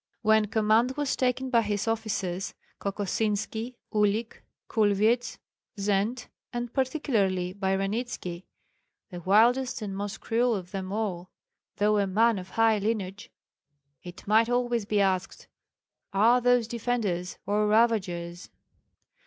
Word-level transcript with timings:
When 0.23 0.47
command 0.47 0.97
was 0.97 1.15
taken 1.15 1.51
by 1.51 1.61
his 1.61 1.87
officers, 1.87 2.55
Kokosinski, 2.79 3.75
Uhlik, 3.93 4.41
Kulvyets, 4.67 5.37
Zend, 5.79 6.25
and 6.51 6.73
particularly 6.73 7.53
by 7.53 7.75
Ranitski, 7.77 8.45
the 9.11 9.19
wildest 9.21 9.79
and 9.83 9.95
most 9.95 10.19
cruel 10.19 10.55
of 10.55 10.71
them 10.71 10.91
all, 10.91 11.29
though 11.75 11.99
a 11.99 12.07
man 12.07 12.39
of 12.39 12.49
high 12.49 12.79
lineage, 12.79 13.29
it 14.01 14.25
might 14.25 14.49
always 14.49 14.85
be 14.85 14.99
asked, 14.99 15.47
Are 16.13 16.41
those 16.41 16.67
defenders 16.67 17.37
or 17.45 17.67
ravagers? 17.67 18.49